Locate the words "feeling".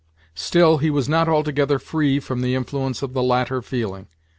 3.61-4.07